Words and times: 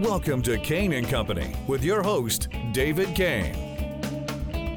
Welcome 0.00 0.42
to 0.42 0.58
Kain 0.58 0.92
and 0.92 1.08
Company 1.08 1.54
with 1.66 1.82
your 1.82 2.02
host, 2.02 2.48
David 2.72 3.14
Kain. 3.14 3.54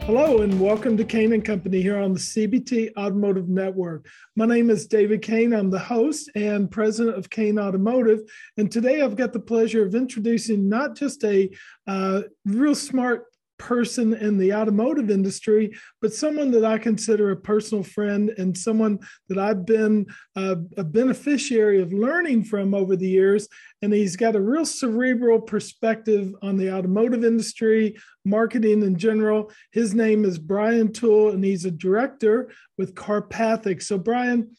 Hello 0.03 0.43
and 0.43 0.61
welcome 0.61 0.95
to 0.95 1.03
Kain 1.03 1.33
and 1.33 1.43
Company 1.43 1.81
here 1.81 1.99
on 1.99 2.13
the 2.13 2.19
CBT 2.19 2.91
Automotive 2.95 3.49
Network. 3.49 4.07
My 4.37 4.45
name 4.45 4.69
is 4.69 4.87
David 4.87 5.21
Kain. 5.21 5.53
I'm 5.53 5.69
the 5.69 5.77
host 5.77 6.31
and 6.35 6.71
president 6.71 7.17
of 7.17 7.29
Kain 7.29 7.59
Automotive. 7.59 8.21
And 8.55 8.71
today 8.71 9.01
I've 9.01 9.17
got 9.17 9.33
the 9.33 9.41
pleasure 9.41 9.85
of 9.85 9.93
introducing 9.93 10.69
not 10.69 10.95
just 10.95 11.21
a 11.25 11.49
uh, 11.85 12.21
real 12.45 12.73
smart 12.73 13.25
person 13.59 14.15
in 14.15 14.37
the 14.37 14.53
automotive 14.53 15.11
industry, 15.11 15.77
but 16.01 16.13
someone 16.13 16.49
that 16.51 16.65
I 16.65 16.79
consider 16.79 17.29
a 17.29 17.35
personal 17.35 17.83
friend 17.83 18.31
and 18.37 18.57
someone 18.57 18.99
that 19.27 19.37
I've 19.37 19.65
been 19.65 20.07
uh, 20.35 20.55
a 20.77 20.83
beneficiary 20.83 21.81
of 21.81 21.93
learning 21.93 22.45
from 22.45 22.73
over 22.73 22.95
the 22.95 23.07
years. 23.07 23.47
And 23.81 23.93
he's 23.93 24.15
got 24.15 24.35
a 24.35 24.41
real 24.41 24.65
cerebral 24.65 25.41
perspective 25.41 26.33
on 26.41 26.57
the 26.57 26.73
automotive 26.73 27.23
industry, 27.23 27.97
marketing 28.25 28.81
in 28.81 28.97
general. 28.97 29.51
His 29.71 29.93
name 29.93 30.25
is 30.25 30.39
Brian 30.39 30.91
Toole, 30.91 31.29
and 31.31 31.43
he's 31.43 31.65
a 31.65 31.71
director 31.71 32.51
with 32.77 32.95
Carpathic. 32.95 33.81
So, 33.81 33.97
Brian, 33.97 34.55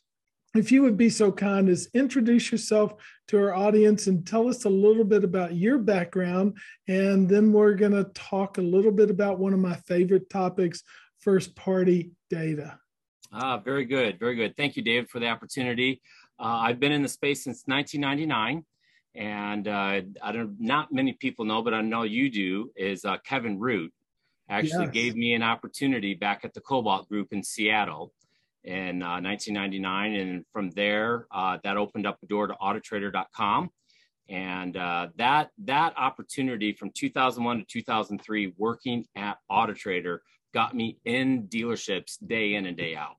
if 0.55 0.73
you 0.73 0.83
would 0.83 0.97
be 0.97 1.09
so 1.09 1.31
kind 1.31 1.69
as 1.69 1.89
introduce 1.95 2.51
yourself 2.51 2.95
to 3.29 3.39
our 3.39 3.55
audience 3.55 4.07
and 4.07 4.27
tell 4.27 4.49
us 4.49 4.65
a 4.65 4.69
little 4.69 5.05
bit 5.05 5.23
about 5.23 5.55
your 5.55 5.79
background 5.79 6.57
and 6.89 7.29
then 7.29 7.53
we're 7.53 7.75
going 7.75 7.93
to 7.93 8.05
talk 8.15 8.59
a 8.59 8.63
little 8.63 8.91
bit 8.91 9.11
about 9.11 9.39
one 9.39 9.53
of 9.53 9.61
my 9.61 9.75
favorite 9.87 10.29
topics 10.29 10.83
first 11.21 11.55
party 11.55 12.11
data. 12.31 12.79
Ah 13.33 13.59
very 13.59 13.85
good 13.85 14.19
very 14.19 14.35
good. 14.35 14.57
Thank 14.57 14.77
you 14.77 14.83
david 14.83 15.09
for 15.09 15.21
the 15.21 15.29
opportunity. 15.29 16.01
Uh, 16.39 16.65
i've 16.65 16.81
been 16.81 16.93
in 16.93 17.03
the 17.03 17.09
space 17.09 17.45
since 17.45 17.65
1999 17.67 18.65
and 19.15 19.69
uh, 19.69 20.01
i 20.23 20.33
don't 20.33 20.57
not 20.59 20.93
many 20.93 21.13
people 21.13 21.45
know 21.45 21.63
but 21.63 21.75
i 21.75 21.81
know 21.83 22.03
you 22.03 22.31
do 22.31 22.71
is 22.77 23.05
uh, 23.05 23.19
kevin 23.27 23.59
root 23.59 23.93
actually 24.49 24.85
yes. 24.85 24.95
gave 24.95 25.17
me 25.17 25.35
an 25.35 25.43
opportunity 25.43 26.15
back 26.15 26.45
at 26.45 26.55
the 26.55 26.61
cobalt 26.61 27.09
group 27.09 27.29
in 27.33 27.43
seattle 27.43 28.13
in 28.65 29.03
uh, 29.03 29.21
1999. 29.21 30.15
And 30.15 30.45
from 30.53 30.71
there, 30.71 31.27
uh, 31.31 31.59
that 31.65 31.77
opened 31.77 32.07
up 32.07 32.19
a 32.23 32.27
door 32.27 32.47
to 32.47 32.55
autotrader.com. 32.55 33.71
And 34.29 34.77
uh, 34.77 35.09
that, 35.17 35.51
that 35.65 35.95
opportunity 35.97 36.73
from 36.73 36.91
2001 36.95 37.59
to 37.59 37.65
2003, 37.65 38.55
working 38.57 39.05
at 39.17 39.39
Autotrader, 39.51 40.19
got 40.55 40.75
me 40.75 40.99
in 41.05 41.49
dealerships 41.49 42.17
day 42.25 42.55
in 42.55 42.67
and 42.67 42.77
day 42.77 42.95
out. 42.95 43.17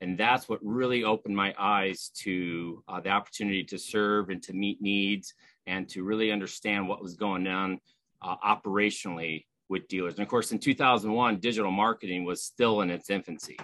And 0.00 0.16
that's 0.16 0.48
what 0.48 0.60
really 0.62 1.02
opened 1.02 1.34
my 1.34 1.52
eyes 1.58 2.12
to 2.18 2.84
uh, 2.86 3.00
the 3.00 3.08
opportunity 3.08 3.64
to 3.64 3.78
serve 3.78 4.30
and 4.30 4.40
to 4.44 4.52
meet 4.52 4.80
needs 4.80 5.34
and 5.66 5.88
to 5.88 6.04
really 6.04 6.30
understand 6.30 6.86
what 6.86 7.02
was 7.02 7.14
going 7.14 7.48
on 7.48 7.80
uh, 8.22 8.36
operationally 8.44 9.44
with 9.68 9.88
dealers. 9.88 10.14
And 10.14 10.22
of 10.22 10.28
course, 10.28 10.52
in 10.52 10.60
2001, 10.60 11.40
digital 11.40 11.72
marketing 11.72 12.24
was 12.24 12.44
still 12.44 12.82
in 12.82 12.90
its 12.90 13.10
infancy 13.10 13.58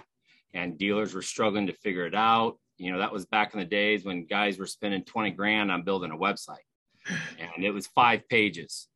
and 0.55 0.77
dealers 0.77 1.13
were 1.13 1.21
struggling 1.21 1.67
to 1.67 1.73
figure 1.73 2.07
it 2.07 2.15
out. 2.15 2.57
You 2.77 2.91
know, 2.91 2.99
that 2.99 3.11
was 3.11 3.25
back 3.25 3.53
in 3.53 3.59
the 3.59 3.65
days 3.65 4.05
when 4.05 4.25
guys 4.25 4.57
were 4.57 4.65
spending 4.65 5.03
20 5.03 5.31
grand 5.31 5.71
on 5.71 5.83
building 5.83 6.11
a 6.11 6.17
website 6.17 6.65
and 7.39 7.63
it 7.63 7.71
was 7.71 7.87
five 7.87 8.27
pages 8.29 8.87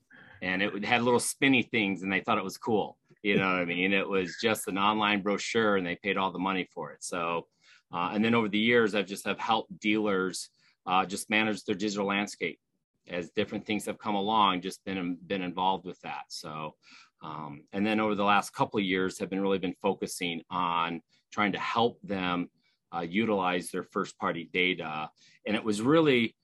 and 0.42 0.62
it 0.62 0.86
had 0.86 1.04
little 1.04 1.20
spinny 1.20 1.62
things 1.62 2.02
and 2.02 2.12
they 2.12 2.22
thought 2.22 2.38
it 2.38 2.44
was 2.44 2.58
cool. 2.58 2.98
You 3.22 3.38
know 3.38 3.52
what 3.52 3.60
I 3.60 3.66
mean? 3.66 3.94
It 3.94 4.08
was 4.08 4.38
just 4.42 4.70
an 4.70 4.78
online 4.78 5.22
brochure 5.22 5.76
and 5.76 5.86
they 5.86 5.98
paid 6.02 6.18
all 6.18 6.32
the 6.32 6.40
money 6.40 6.68
for 6.74 6.92
it. 6.92 7.04
So, 7.04 7.48
uh, 7.94 8.12
and 8.14 8.24
then 8.24 8.34
over 8.34 8.48
the 8.48 8.58
years, 8.58 8.96
I've 8.96 9.06
just 9.06 9.26
have 9.26 9.40
helped 9.40 9.78
dealers 9.80 10.50
uh, 10.88 11.06
just 11.06 11.30
manage 11.30 11.66
their 11.66 11.76
digital 11.76 12.06
landscape 12.06 12.60
as 13.10 13.32
different 13.32 13.66
things 13.66 13.86
have 13.86 13.98
come 13.98 14.16
along, 14.16 14.62
just 14.62 14.84
been, 14.86 15.18
been 15.28 15.42
involved 15.42 15.86
with 15.86 16.00
that. 16.02 16.24
So, 16.30 16.76
um, 17.22 17.64
and 17.74 17.86
then 17.86 18.00
over 18.00 18.16
the 18.16 18.24
last 18.24 18.54
couple 18.54 18.80
of 18.80 18.86
years 18.86 19.20
have 19.20 19.30
been 19.30 19.42
really 19.42 19.58
been 19.58 19.76
focusing 19.82 20.42
on 20.50 21.02
trying 21.32 21.54
to 21.54 21.60
help 21.60 22.00
them 22.02 22.50
uh, 22.96 23.02
utilize 23.02 23.70
their 23.70 23.84
first 23.84 24.18
party 24.18 24.50
data. 24.52 25.10
And 25.46 25.56
it 25.56 25.64
was 25.64 25.82
really, 25.82 26.36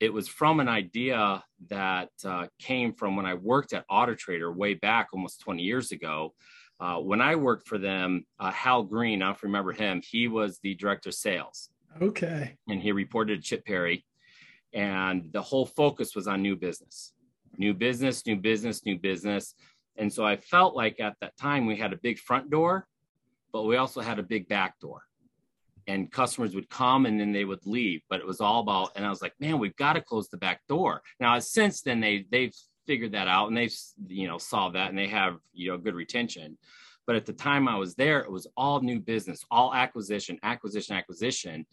it 0.00 0.12
was 0.12 0.28
from 0.28 0.60
an 0.60 0.68
idea 0.68 1.44
that 1.68 2.10
uh, 2.24 2.46
came 2.58 2.94
from 2.94 3.16
when 3.16 3.26
I 3.26 3.34
worked 3.34 3.72
at 3.72 3.88
Autotrader 3.88 4.54
way 4.54 4.74
back 4.74 5.08
almost 5.12 5.40
20 5.40 5.62
years 5.62 5.92
ago. 5.92 6.34
Uh, 6.78 6.96
when 6.96 7.20
I 7.20 7.36
worked 7.36 7.68
for 7.68 7.76
them, 7.76 8.24
uh, 8.38 8.50
Hal 8.50 8.84
Green, 8.84 9.22
I 9.22 9.26
don't 9.26 9.42
remember 9.42 9.72
him, 9.72 10.00
he 10.02 10.28
was 10.28 10.58
the 10.62 10.74
director 10.74 11.10
of 11.10 11.14
sales. 11.14 11.68
Okay. 12.00 12.56
And 12.68 12.80
he 12.80 12.92
reported 12.92 13.36
to 13.36 13.42
Chip 13.42 13.66
Perry. 13.66 14.06
And 14.72 15.30
the 15.32 15.42
whole 15.42 15.66
focus 15.66 16.14
was 16.14 16.26
on 16.26 16.40
new 16.40 16.56
business, 16.56 17.12
new 17.58 17.74
business, 17.74 18.24
new 18.26 18.36
business, 18.36 18.86
new 18.86 18.98
business. 18.98 19.54
And 19.96 20.10
so 20.10 20.24
I 20.24 20.36
felt 20.36 20.74
like 20.74 21.00
at 21.00 21.16
that 21.20 21.36
time 21.36 21.66
we 21.66 21.76
had 21.76 21.92
a 21.92 21.96
big 21.96 22.18
front 22.18 22.50
door 22.50 22.86
but 23.52 23.64
we 23.64 23.76
also 23.76 24.00
had 24.00 24.18
a 24.18 24.22
big 24.22 24.48
back 24.48 24.78
door. 24.80 25.02
And 25.86 26.10
customers 26.10 26.54
would 26.54 26.68
come 26.68 27.06
and 27.06 27.18
then 27.18 27.32
they 27.32 27.44
would 27.44 27.66
leave 27.66 28.02
but 28.08 28.20
it 28.20 28.26
was 28.26 28.40
all 28.40 28.60
about 28.60 28.92
and 28.94 29.04
i 29.04 29.10
was 29.10 29.22
like 29.22 29.32
man 29.40 29.58
we've 29.58 29.74
got 29.76 29.94
to 29.94 30.00
close 30.00 30.28
the 30.28 30.36
back 30.36 30.60
door. 30.68 31.02
Now 31.18 31.38
since 31.38 31.82
then 31.82 32.00
they 32.00 32.26
they've 32.30 32.54
figured 32.86 33.12
that 33.12 33.28
out 33.28 33.48
and 33.48 33.56
they've 33.56 33.74
you 34.06 34.28
know 34.28 34.38
solved 34.38 34.74
that 34.74 34.90
and 34.90 34.98
they 34.98 35.08
have 35.08 35.38
you 35.52 35.70
know 35.70 35.78
good 35.78 35.94
retention. 35.94 36.58
But 37.06 37.16
at 37.16 37.26
the 37.26 37.32
time 37.32 37.66
i 37.66 37.76
was 37.76 37.94
there 37.94 38.20
it 38.20 38.30
was 38.30 38.46
all 38.56 38.80
new 38.80 39.00
business 39.00 39.44
all 39.50 39.74
acquisition 39.74 40.38
acquisition 40.42 40.94
acquisition. 40.96 41.66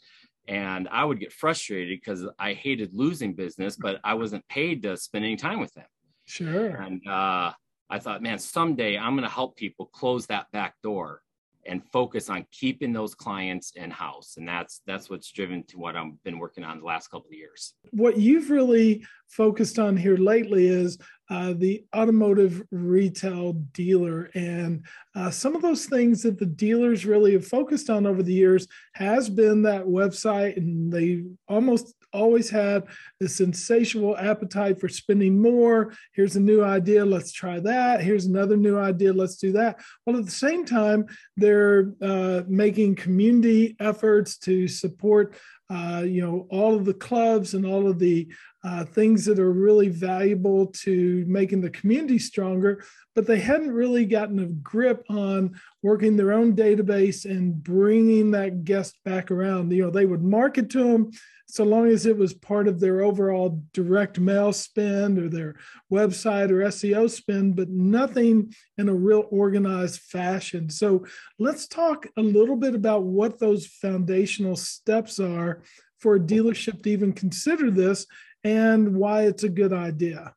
And 0.47 0.87
i 0.91 1.03
would 1.03 1.19
get 1.19 1.33
frustrated 1.33 1.99
because 1.99 2.25
i 2.39 2.53
hated 2.53 2.93
losing 2.93 3.33
business 3.33 3.75
but 3.75 3.99
i 4.03 4.13
wasn't 4.13 4.47
paid 4.47 4.83
to 4.83 4.97
spend 4.97 5.25
any 5.25 5.35
time 5.35 5.59
with 5.59 5.73
them. 5.73 5.85
Sure. 6.25 6.69
And 6.81 7.05
uh, 7.07 7.51
i 7.89 7.99
thought 7.99 8.23
man 8.23 8.39
someday 8.39 8.97
i'm 8.97 9.15
going 9.15 9.27
to 9.27 9.33
help 9.33 9.55
people 9.55 9.85
close 9.87 10.25
that 10.27 10.49
back 10.51 10.75
door 10.81 11.21
and 11.67 11.83
focus 11.91 12.29
on 12.29 12.45
keeping 12.51 12.93
those 12.93 13.13
clients 13.13 13.71
in 13.75 13.91
house 13.91 14.35
and 14.37 14.47
that's 14.47 14.81
that's 14.85 15.09
what's 15.09 15.31
driven 15.31 15.63
to 15.63 15.77
what 15.77 15.95
i've 15.95 16.23
been 16.23 16.39
working 16.39 16.63
on 16.63 16.79
the 16.79 16.85
last 16.85 17.07
couple 17.09 17.27
of 17.29 17.33
years. 17.33 17.73
What 17.91 18.17
you've 18.17 18.49
really 18.49 19.05
focused 19.27 19.79
on 19.79 19.97
here 19.97 20.17
lately 20.17 20.67
is 20.67 20.97
uh, 21.29 21.53
the 21.57 21.83
automotive 21.95 22.63
retail 22.71 23.53
dealer. 23.73 24.29
And 24.33 24.85
uh, 25.15 25.29
some 25.31 25.55
of 25.55 25.61
those 25.61 25.85
things 25.85 26.23
that 26.23 26.37
the 26.37 26.45
dealers 26.45 27.05
really 27.05 27.33
have 27.33 27.45
focused 27.45 27.89
on 27.89 28.05
over 28.05 28.23
the 28.23 28.33
years 28.33 28.67
has 28.93 29.29
been 29.29 29.63
that 29.63 29.83
website 29.83 30.57
and 30.57 30.91
they 30.91 31.25
almost 31.47 31.93
always 32.13 32.49
had 32.49 32.83
this 33.19 33.39
insatiable 33.39 34.17
appetite 34.17 34.79
for 34.79 34.89
spending 34.89 35.41
more. 35.41 35.93
Here's 36.13 36.35
a 36.35 36.41
new 36.41 36.63
idea, 36.63 37.05
let's 37.05 37.31
try 37.31 37.59
that. 37.59 38.01
Here's 38.01 38.25
another 38.25 38.57
new 38.57 38.77
idea, 38.77 39.13
let's 39.13 39.37
do 39.37 39.51
that. 39.53 39.79
Well, 40.05 40.17
at 40.17 40.25
the 40.25 40.31
same 40.31 40.65
time, 40.65 41.05
they're 41.35 41.93
uh, 42.01 42.43
making 42.47 42.95
community 42.95 43.75
efforts 43.79 44.37
to 44.39 44.67
support. 44.67 45.35
Uh, 45.69 46.01
you 46.05 46.21
know 46.21 46.47
all 46.49 46.75
of 46.75 46.85
the 46.85 46.93
clubs 46.93 47.53
and 47.53 47.65
all 47.65 47.89
of 47.89 47.99
the 47.99 48.25
uh, 48.63 48.85
things 48.85 49.25
that 49.25 49.37
are 49.37 49.51
really 49.51 49.89
valuable 49.89 50.67
to 50.67 51.25
making 51.27 51.59
the 51.59 51.69
community 51.71 52.17
stronger 52.17 52.81
but 53.15 53.27
they 53.27 53.37
hadn't 53.37 53.73
really 53.73 54.05
gotten 54.05 54.39
a 54.39 54.45
grip 54.45 55.03
on 55.09 55.53
working 55.83 56.15
their 56.15 56.31
own 56.31 56.55
database 56.55 57.25
and 57.25 57.61
bringing 57.61 58.31
that 58.31 58.63
guest 58.63 58.95
back 59.03 59.29
around 59.29 59.69
you 59.73 59.83
know 59.83 59.91
they 59.91 60.05
would 60.05 60.23
market 60.23 60.69
to 60.69 60.83
them 60.83 61.11
so 61.49 61.63
long 61.63 61.87
as 61.87 62.05
it 62.05 62.17
was 62.17 62.33
part 62.33 62.67
of 62.67 62.79
their 62.79 63.01
overall 63.01 63.63
direct 63.73 64.19
mail 64.19 64.51
spend 64.51 65.17
or 65.17 65.29
their 65.29 65.55
website 65.91 66.49
or 66.49 66.65
SEO 66.65 67.09
spend, 67.09 67.55
but 67.55 67.69
nothing 67.69 68.53
in 68.77 68.89
a 68.89 68.93
real 68.93 69.25
organized 69.31 70.01
fashion. 70.01 70.69
So 70.69 71.05
let's 71.39 71.67
talk 71.67 72.05
a 72.17 72.21
little 72.21 72.57
bit 72.57 72.75
about 72.75 73.03
what 73.03 73.39
those 73.39 73.65
foundational 73.65 74.57
steps 74.57 75.21
are 75.21 75.56
for 75.99 76.15
a 76.15 76.19
dealership 76.19 76.83
to 76.83 76.89
even 76.89 77.13
consider 77.13 77.71
this 77.71 78.05
and 78.43 78.95
why 78.95 79.23
it's 79.23 79.43
a 79.43 79.49
good 79.49 79.73
idea. 79.73 80.33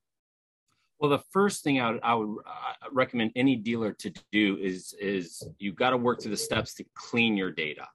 Well, 0.99 1.11
the 1.11 1.25
first 1.33 1.65
thing 1.65 1.81
I 1.81 1.93
would, 1.93 2.01
I 2.03 2.15
would 2.15 2.39
uh, 2.47 2.89
recommend 2.93 3.33
any 3.35 3.57
dealer 3.57 3.93
to 3.93 4.13
do 4.33 4.59
is 4.61 4.95
is 5.01 5.43
you've 5.59 5.77
got 5.77 5.91
to 5.91 5.97
work 5.97 6.21
through 6.21 6.33
the 6.33 6.37
steps 6.37 6.75
to 6.75 6.85
clean 6.95 7.37
your 7.37 7.51
data. 7.51 7.89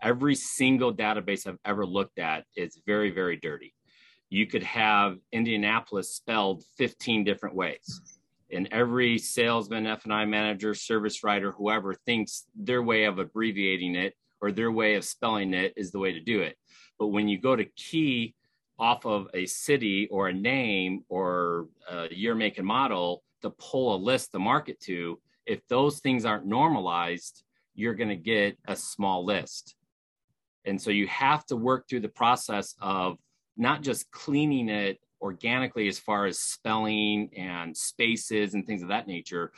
Every 0.00 0.34
single 0.34 0.94
database 0.94 1.46
I've 1.46 1.58
ever 1.64 1.84
looked 1.84 2.18
at 2.18 2.44
is 2.56 2.80
very, 2.86 3.10
very 3.10 3.36
dirty. 3.36 3.74
You 4.30 4.46
could 4.46 4.62
have 4.62 5.18
Indianapolis 5.32 6.14
spelled 6.14 6.64
15 6.76 7.24
different 7.24 7.54
ways. 7.54 8.00
And 8.50 8.68
every 8.70 9.18
salesman, 9.18 9.86
F&I 9.86 10.24
manager, 10.24 10.72
service 10.72 11.22
writer, 11.22 11.52
whoever 11.52 11.94
thinks 11.94 12.46
their 12.54 12.82
way 12.82 13.04
of 13.04 13.18
abbreviating 13.18 13.94
it 13.94 14.14
or 14.40 14.52
their 14.52 14.70
way 14.70 14.94
of 14.94 15.04
spelling 15.04 15.54
it 15.54 15.72
is 15.76 15.90
the 15.90 15.98
way 15.98 16.12
to 16.12 16.20
do 16.20 16.40
it. 16.42 16.56
But 16.98 17.08
when 17.08 17.28
you 17.28 17.40
go 17.40 17.56
to 17.56 17.64
key 17.64 18.34
off 18.78 19.04
of 19.06 19.28
a 19.34 19.46
city 19.46 20.08
or 20.10 20.28
a 20.28 20.32
name 20.32 21.04
or 21.08 21.68
a 21.90 22.12
year, 22.12 22.34
make, 22.34 22.58
and 22.58 22.66
model 22.66 23.22
to 23.42 23.50
pull 23.50 23.94
a 23.94 23.98
list 23.98 24.32
to 24.32 24.38
market 24.38 24.80
to, 24.80 25.18
if 25.46 25.66
those 25.68 26.00
things 26.00 26.24
aren't 26.24 26.46
normalized, 26.46 27.42
you're 27.74 27.94
going 27.94 28.08
to 28.08 28.16
get 28.16 28.58
a 28.66 28.76
small 28.76 29.24
list. 29.24 29.74
And 30.64 30.80
so 30.80 30.90
you 30.90 31.06
have 31.06 31.46
to 31.46 31.56
work 31.56 31.88
through 31.88 32.00
the 32.00 32.08
process 32.08 32.74
of 32.80 33.18
not 33.56 33.82
just 33.82 34.10
cleaning 34.10 34.68
it 34.68 34.98
organically 35.20 35.88
as 35.88 35.98
far 35.98 36.26
as 36.26 36.38
spelling 36.38 37.30
and 37.36 37.76
spaces 37.76 38.54
and 38.54 38.66
things 38.66 38.82
of 38.82 38.88
that 38.88 39.06
nature. 39.06 39.52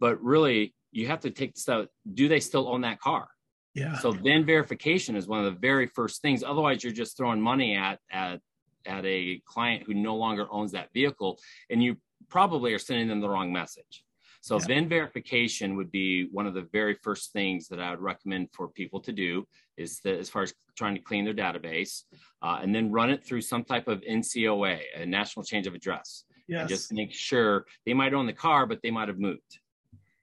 But 0.00 0.22
really, 0.22 0.74
you 0.90 1.06
have 1.08 1.20
to 1.20 1.30
take 1.30 1.54
the 1.54 1.60
step 1.60 1.88
do 2.12 2.28
they 2.28 2.40
still 2.40 2.68
own 2.68 2.82
that 2.82 3.00
car? 3.00 3.28
Yeah. 3.74 3.98
So 3.98 4.12
then 4.12 4.46
verification 4.46 5.16
is 5.16 5.26
one 5.26 5.44
of 5.44 5.52
the 5.52 5.58
very 5.58 5.86
first 5.86 6.22
things. 6.22 6.44
Otherwise, 6.44 6.84
you're 6.84 6.92
just 6.92 7.16
throwing 7.16 7.40
money 7.40 7.74
at 7.76 7.98
at 8.10 8.40
at 8.86 9.04
a 9.04 9.40
client 9.46 9.84
who 9.86 9.94
no 9.94 10.14
longer 10.14 10.46
owns 10.50 10.72
that 10.72 10.92
vehicle, 10.92 11.38
and 11.70 11.82
you 11.82 11.96
probably 12.28 12.72
are 12.72 12.78
sending 12.78 13.08
them 13.08 13.20
the 13.20 13.28
wrong 13.28 13.52
message. 13.52 14.04
So 14.44 14.58
yeah. 14.58 14.66
VIN 14.66 14.88
verification 14.90 15.74
would 15.76 15.90
be 15.90 16.28
one 16.30 16.46
of 16.46 16.52
the 16.52 16.68
very 16.70 16.94
first 17.02 17.32
things 17.32 17.66
that 17.68 17.80
I 17.80 17.90
would 17.90 18.00
recommend 18.00 18.50
for 18.52 18.68
people 18.68 19.00
to 19.00 19.10
do 19.10 19.48
is 19.78 20.00
that 20.00 20.18
as 20.18 20.28
far 20.28 20.42
as 20.42 20.52
trying 20.76 20.94
to 20.94 21.00
clean 21.00 21.24
their 21.24 21.32
database, 21.32 22.02
uh, 22.42 22.58
and 22.60 22.74
then 22.74 22.92
run 22.92 23.08
it 23.08 23.24
through 23.24 23.40
some 23.40 23.64
type 23.64 23.88
of 23.88 24.02
NCOA, 24.02 24.80
a 24.96 25.06
national 25.06 25.46
change 25.46 25.66
of 25.66 25.74
address. 25.74 26.24
Yes. 26.46 26.68
Just 26.68 26.92
make 26.92 27.10
sure 27.10 27.64
they 27.86 27.94
might 27.94 28.12
own 28.12 28.26
the 28.26 28.34
car, 28.34 28.66
but 28.66 28.82
they 28.82 28.90
might 28.90 29.08
have 29.08 29.18
moved. 29.18 29.60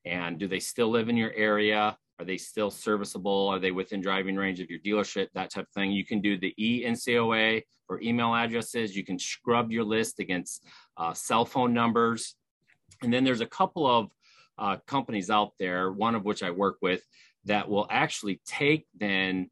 And 0.06 0.38
do 0.38 0.48
they 0.48 0.60
still 0.60 0.90
live 0.90 1.10
in 1.10 1.18
your 1.18 1.34
area? 1.34 1.98
Are 2.20 2.26
they 2.26 2.38
still 2.38 2.70
serviceable? 2.70 3.48
Are 3.48 3.60
they 3.60 3.72
within 3.72 4.02
driving 4.02 4.36
range 4.36 4.60
of 4.60 4.70
your 4.70 4.80
dealership? 4.80 5.28
That 5.34 5.50
type 5.50 5.66
of 5.68 5.74
thing. 5.74 5.92
You 5.92 6.06
can 6.06 6.22
do 6.22 6.38
the 6.38 6.54
eNCOA 6.60 7.64
or 7.90 8.02
email 8.02 8.36
addresses. 8.36 8.96
You 8.96 9.04
can 9.04 9.18
scrub 9.18 9.72
your 9.72 9.84
list 9.84 10.20
against 10.20 10.66
uh, 10.98 11.14
cell 11.14 11.46
phone 11.46 11.74
numbers. 11.74 12.36
And 13.02 13.12
then 13.12 13.24
there's 13.24 13.42
a 13.42 13.48
couple 13.48 13.88
of 13.88 14.12
uh, 14.58 14.78
companies 14.86 15.30
out 15.30 15.54
there, 15.58 15.92
one 15.92 16.14
of 16.14 16.24
which 16.24 16.44
I 16.44 16.52
work 16.52 16.78
with, 16.82 17.04
that 17.46 17.68
will 17.68 17.88
actually 17.90 18.40
take 18.46 18.86
then 18.96 19.50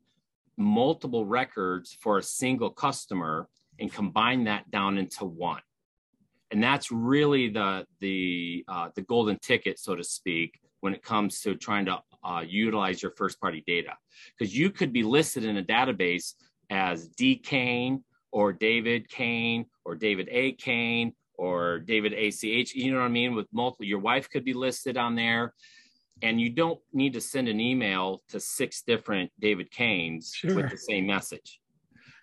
multiple 0.58 1.26
records 1.26 1.98
for 2.00 2.18
a 2.20 2.24
single 2.24 2.70
customer 2.70 3.48
and 3.80 3.92
combine 3.92 4.44
that 4.44 4.70
down 4.70 4.98
into 4.98 5.26
one. 5.26 5.62
And 6.52 6.64
that's 6.64 6.92
really 6.92 7.50
the 7.50 7.86
the 8.00 8.66
uh, 8.68 8.90
the 8.96 9.02
golden 9.02 9.38
ticket, 9.40 9.80
so 9.80 9.96
to 9.96 10.04
speak, 10.04 10.60
when 10.82 10.94
it 10.94 11.04
comes 11.04 11.42
to 11.42 11.56
trying 11.56 11.86
to 11.86 12.00
uh, 12.30 12.42
utilize 12.42 13.02
your 13.02 13.12
first 13.12 13.40
party 13.42 13.64
data 13.66 13.94
because 14.38 14.56
you 14.56 14.70
could 14.70 14.94
be 14.94 15.04
listed 15.04 15.44
in 15.44 15.58
a 15.58 15.64
database 15.64 16.36
as 16.70 17.08
D 17.10 17.36
Kain 17.36 18.04
or 18.32 18.54
David 18.54 19.10
Kain 19.10 19.66
or 19.84 19.96
David 19.96 20.30
A 20.32 20.52
Kain 20.54 21.14
or 21.36 21.80
David 21.80 22.14
ACH. 22.14 22.76
You 22.76 22.92
know 22.92 23.00
what 23.00 23.06
I 23.06 23.10
mean? 23.10 23.34
With 23.34 23.48
multiple, 23.52 23.86
your 23.86 24.00
wife 24.00 24.30
could 24.30 24.46
be 24.46 24.54
listed 24.54 24.98
on 24.98 25.16
there. 25.16 25.54
And 26.22 26.40
you 26.40 26.50
don't 26.50 26.80
need 26.92 27.14
to 27.14 27.22
send 27.22 27.48
an 27.48 27.62
email 27.62 28.22
to 28.28 28.40
six 28.42 28.82
different 28.82 29.32
David 29.40 29.72
Kains 29.72 30.34
sure. 30.36 30.54
with 30.54 30.70
the 30.70 30.78
same 30.78 31.08
message. 31.08 31.62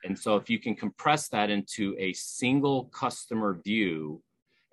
And 0.04 0.16
so 0.16 0.36
if 0.36 0.50
you 0.50 0.58
can 0.58 0.76
compress 0.76 1.28
that 1.28 1.50
into 1.50 1.96
a 1.98 2.12
single 2.12 2.84
customer 2.86 3.58
view, 3.64 4.22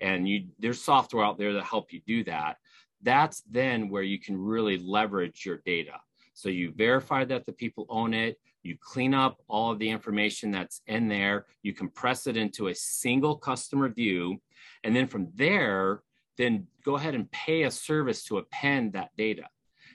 and 0.01 0.27
you 0.27 0.47
there's 0.59 0.81
software 0.81 1.23
out 1.23 1.37
there 1.37 1.53
that 1.53 1.63
help 1.63 1.93
you 1.93 2.01
do 2.05 2.23
that, 2.25 2.57
that's 3.03 3.41
then 3.49 3.89
where 3.89 4.03
you 4.03 4.19
can 4.19 4.37
really 4.37 4.77
leverage 4.77 5.45
your 5.45 5.61
data. 5.65 5.99
So 6.33 6.49
you 6.49 6.73
verify 6.75 7.25
that 7.25 7.45
the 7.45 7.51
people 7.51 7.85
own 7.89 8.13
it, 8.13 8.39
you 8.63 8.77
clean 8.79 9.13
up 9.13 9.37
all 9.47 9.71
of 9.71 9.79
the 9.79 9.89
information 9.89 10.49
that's 10.49 10.81
in 10.87 11.07
there, 11.07 11.45
you 11.61 11.73
compress 11.73 12.27
it 12.27 12.37
into 12.37 12.67
a 12.67 12.75
single 12.75 13.37
customer 13.37 13.89
view, 13.89 14.41
and 14.83 14.95
then 14.95 15.07
from 15.07 15.27
there, 15.35 16.01
then 16.37 16.65
go 16.83 16.95
ahead 16.95 17.13
and 17.13 17.29
pay 17.31 17.63
a 17.63 17.71
service 17.71 18.23
to 18.23 18.37
append 18.37 18.93
that 18.93 19.09
data. 19.17 19.43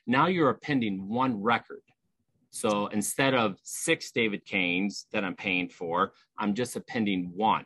Now 0.07 0.27
you're 0.27 0.51
appending 0.51 1.09
one 1.09 1.43
record. 1.43 1.83
So 2.51 2.87
instead 2.89 3.35
of 3.35 3.57
six 3.63 4.11
David 4.11 4.45
Kains 4.45 5.07
that 5.13 5.25
I'm 5.25 5.35
paying 5.35 5.69
for, 5.69 6.13
I'm 6.39 6.55
just 6.55 6.77
appending 6.77 7.33
one 7.35 7.65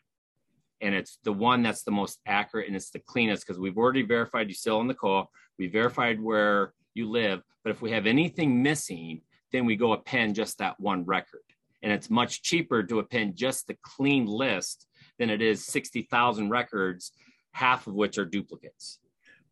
and 0.82 0.94
it's 0.94 1.18
the 1.22 1.32
one 1.32 1.62
that's 1.62 1.84
the 1.84 1.90
most 1.90 2.20
accurate 2.26 2.66
and 2.66 2.76
it's 2.76 2.90
the 2.90 2.98
cleanest 2.98 3.46
because 3.46 3.58
we've 3.58 3.78
already 3.78 4.02
verified 4.02 4.48
you 4.48 4.54
still 4.54 4.80
in 4.80 4.88
the 4.88 4.94
call. 4.94 5.30
We 5.58 5.68
verified 5.68 6.20
where 6.20 6.74
you 6.94 7.08
live, 7.08 7.40
but 7.62 7.70
if 7.70 7.80
we 7.80 7.92
have 7.92 8.06
anything 8.06 8.62
missing, 8.62 9.22
then 9.52 9.64
we 9.64 9.76
go 9.76 9.92
append 9.92 10.34
just 10.34 10.58
that 10.58 10.78
one 10.80 11.04
record. 11.04 11.40
And 11.82 11.92
it's 11.92 12.10
much 12.10 12.42
cheaper 12.42 12.82
to 12.82 12.98
append 12.98 13.36
just 13.36 13.66
the 13.66 13.76
clean 13.82 14.26
list 14.26 14.86
than 15.18 15.30
it 15.30 15.40
is 15.40 15.64
60,000 15.66 16.50
records, 16.50 17.12
half 17.52 17.86
of 17.86 17.94
which 17.94 18.18
are 18.18 18.24
duplicates. 18.24 18.98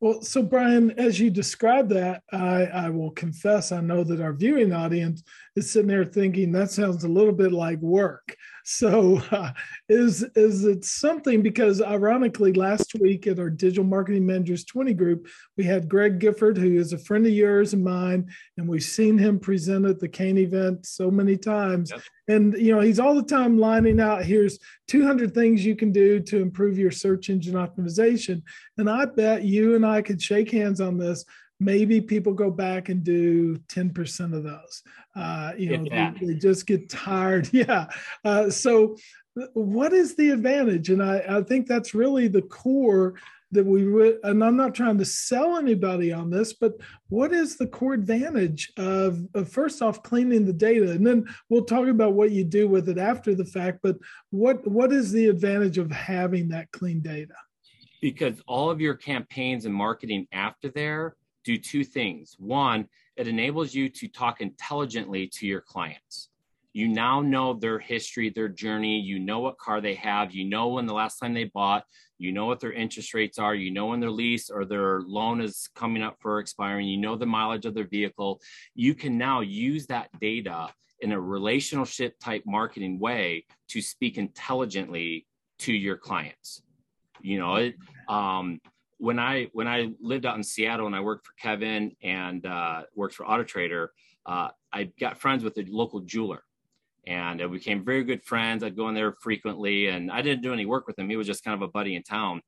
Well, 0.01 0.23
so 0.23 0.43
Brian, 0.43 0.93
as 0.93 1.21
you 1.21 1.31
describe 1.31 1.91
that, 1.91 2.23
I, 2.33 2.65
I 2.65 2.89
will 2.89 3.11
confess 3.11 3.71
I 3.71 3.81
know 3.81 4.03
that 4.05 4.21
our 4.21 4.33
viewing 4.33 4.73
audience 4.73 5.23
is 5.61 5.71
sitting 5.71 5.89
there 5.89 6.05
thinking 6.05 6.53
that 6.53 6.71
sounds 6.71 7.05
a 7.05 7.09
little 7.09 7.33
bit 7.33 7.53
like 7.53 7.79
work. 7.81 8.37
So, 8.65 9.23
uh, 9.31 9.53
is 9.89 10.23
is 10.35 10.65
it 10.65 10.85
something? 10.85 11.43
Because 11.43 11.81
ironically, 11.81 12.53
last 12.53 12.95
week 13.01 13.27
at 13.27 13.39
our 13.39 13.51
Digital 13.51 13.85
Marketing 13.85 14.27
Managers 14.27 14.65
20 14.65 14.95
group, 14.95 15.29
we 15.57 15.65
had 15.65 15.89
Greg 15.89 16.19
Gifford, 16.19 16.59
who 16.59 16.77
is 16.77 16.93
a 16.93 16.99
friend 16.99 17.27
of 17.27 17.33
yours 17.33 17.73
and 17.73 17.83
mine, 17.83 18.31
and 18.57 18.69
we've 18.69 18.83
seen 18.83 19.19
him 19.19 19.39
present 19.39 19.87
at 19.87 19.99
the 19.99 20.09
Kain 20.09 20.39
event 20.39 20.87
so 20.87 21.11
many 21.11 21.37
times. 21.37 21.91
Yep. 21.91 22.03
And 22.29 22.55
you 22.55 22.75
know, 22.75 22.81
he's 22.81 23.01
all 23.01 23.15
the 23.15 23.23
time 23.23 23.59
lining 23.59 24.01
out. 24.01 24.25
Here's 24.25 24.59
200 24.89 25.35
things 25.35 25.65
you 25.65 25.75
can 25.75 25.91
do 25.91 26.21
to 26.21 26.41
improve 26.41 26.79
your 26.79 26.91
search 26.91 27.29
engine 27.29 27.55
optimization. 27.55 28.43
And 28.79 28.89
I 28.89 29.07
bet 29.07 29.43
you 29.43 29.75
and 29.75 29.85
I 29.85 30.03
could 30.03 30.23
shake 30.23 30.51
hands 30.51 30.81
on 30.81 30.97
this 30.97 31.25
maybe 31.61 32.01
people 32.01 32.33
go 32.33 32.51
back 32.51 32.89
and 32.89 33.05
do 33.05 33.57
10% 33.69 34.35
of 34.35 34.43
those. 34.43 34.83
Uh, 35.15 35.53
you 35.57 35.77
know 35.77 35.85
they, 35.85 36.27
they, 36.27 36.35
just 36.35 36.67
get 36.67 36.89
tired. 36.89 37.49
Yeah. 37.61 37.87
Uh, 38.25 38.49
so 38.49 38.97
what 39.53 39.93
is 39.93 40.17
the 40.17 40.31
advantage? 40.31 40.89
And 40.89 41.03
I, 41.03 41.23
I 41.29 41.43
think 41.43 41.67
that's 41.67 41.95
really 41.95 42.27
the 42.27 42.43
core 42.43 43.15
that 43.53 43.67
we 43.67 43.83
and 44.23 44.45
i'm 44.45 44.57
not 44.57 44.75
trying 44.75 44.97
to 44.97 45.05
sell 45.05 45.57
anybody 45.57 46.13
on 46.13 46.31
this 46.31 46.53
but 46.53 46.75
what 47.09 47.33
is 47.33 47.57
the 47.57 47.67
core 47.67 47.95
advantage 47.95 48.73
of, 48.77 49.27
of 49.35 49.51
first 49.51 49.83
off 49.83 50.03
cleaning 50.05 50.47
the 50.47 50.53
data? 50.53 50.93
And 50.93 51.05
then 51.05 51.27
we'll 51.49 51.65
talk 51.65 51.89
about 51.89 52.13
what 52.13 52.31
you 52.31 52.45
do 52.45 52.69
with 52.69 52.89
it 52.89 52.99
after 52.99 53.35
the 53.35 53.45
fact 53.45 53.81
but 53.83 53.97
what 54.31 54.67
what 54.67 54.93
is 54.93 55.11
the 55.11 55.27
advantage 55.27 55.79
of 55.79 55.91
having 55.91 56.49
that 56.49 56.71
clean 56.71 57.01
data? 57.01 57.35
Because 58.01 58.41
all 58.47 58.71
of 58.71 58.81
your 58.81 58.95
campaigns 58.95 59.67
and 59.67 59.75
marketing 59.75 60.27
after 60.33 60.71
there 60.71 61.17
do 61.45 61.57
two 61.57 61.85
things. 61.85 62.37
One, 62.39 62.87
it 63.17 63.29
enables 63.29 63.75
you 63.75 63.89
to 63.89 64.09
talk 64.09 64.41
intelligently 64.41 65.29
to 65.35 65.47
your 65.47 65.61
clients. 65.61 66.29
You 66.73 66.87
now 66.87 67.21
know 67.21 67.55
their 67.55 67.81
history, 67.81 68.31
their 68.31 68.49
journey. 68.49 69.01
You 69.01 69.19
know 69.19 69.41
what 69.41 69.59
car 69.59 69.81
they 69.81 69.95
have. 69.95 70.33
You 70.33 70.45
know 70.45 70.69
when 70.69 70.87
the 70.87 70.95
last 70.95 71.19
time 71.19 71.35
they 71.35 71.45
bought. 71.45 71.85
You 72.19 72.33
know 72.33 72.47
what 72.47 72.61
their 72.61 72.73
interest 72.73 73.13
rates 73.13 73.39
are. 73.39 73.55
You 73.55 73.73
know 73.73 73.87
when 73.87 73.99
their 74.01 74.11
lease 74.11 74.51
or 74.51 74.65
their 74.65 75.01
loan 75.03 75.41
is 75.41 75.69
coming 75.75 76.03
up 76.03 76.17
for 76.21 76.39
expiring. 76.39 76.87
You 76.87 76.99
know 76.99 77.17
the 77.17 77.27
mileage 77.27 77.67
of 77.67 77.75
their 77.75 77.89
vehicle. 77.89 78.41
You 78.75 78.95
can 78.95 79.19
now 79.19 79.41
use 79.41 79.87
that 79.87 80.11
data 80.21 80.69
in 81.01 81.13
a 81.13 81.21
relationship 81.21 82.15
type 82.21 82.43
marketing 82.47 83.01
way 83.01 83.47
to 83.69 83.81
speak 83.81 84.19
intelligently 84.19 85.27
to 85.61 85.73
your 85.73 85.97
clients. 85.97 86.63
You 87.21 87.39
know, 87.39 87.57
it, 87.57 87.75
um, 88.09 88.61
when 89.01 89.19
I 89.19 89.49
when 89.53 89.67
I 89.67 89.93
lived 90.01 90.27
out 90.27 90.37
in 90.37 90.43
Seattle 90.43 90.87
and 90.87 90.95
I 90.95 91.01
worked 91.01 91.27
for 91.27 91.33
Kevin 91.41 91.97
and 92.03 92.45
uh, 92.45 92.83
worked 92.95 93.15
for 93.15 93.27
Auto 93.27 93.45
Trader, 93.45 93.93
uh, 94.27 94.49
I 94.73 94.91
got 95.01 95.19
friends 95.19 95.43
with 95.43 95.57
a 95.57 95.65
local 95.69 96.01
jeweler, 96.01 96.43
and 97.07 97.41
we 97.41 97.59
became 97.59 97.83
very 97.83 98.05
good 98.05 98.23
friends. 98.23 98.63
I'd 98.63 98.77
go 98.77 98.89
in 98.89 98.95
there 98.95 99.13
frequently, 99.13 99.87
and 99.87 100.13
I 100.13 100.21
didn't 100.21 100.43
do 100.43 100.53
any 100.53 100.67
work 100.67 100.87
with 100.87 100.99
him. 100.99 101.09
He 101.09 101.17
was 101.17 101.27
just 101.27 101.43
kind 101.43 101.55
of 101.55 101.63
a 101.63 101.73
buddy 101.73 101.97
in 101.97 102.03
town. 102.03 102.43